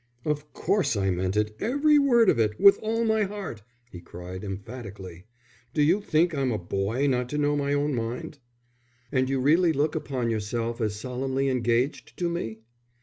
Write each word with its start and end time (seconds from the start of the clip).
"Of 0.25 0.51
course 0.53 0.95
I 0.97 1.11
meant 1.11 1.37
it, 1.37 1.55
every 1.59 1.99
word 1.99 2.27
of 2.27 2.39
it, 2.39 2.59
with 2.59 2.79
all 2.81 3.05
my 3.05 3.21
heart," 3.21 3.61
he 3.91 4.01
cried, 4.01 4.43
emphatically. 4.43 5.25
"Do 5.75 5.83
you 5.83 6.01
think 6.01 6.33
I'm 6.33 6.51
a 6.51 6.57
boy 6.57 7.05
not 7.05 7.29
to 7.29 7.37
know 7.37 7.55
my 7.55 7.73
own 7.73 7.93
mind?" 7.93 8.39
"And 9.11 9.29
you 9.29 9.39
really 9.39 9.73
look 9.73 9.93
upon 9.93 10.31
yourself 10.31 10.81
as 10.81 10.95
solemnly 10.99 11.49
engaged 11.49 12.17
to 12.17 12.29
me?" 12.31 12.61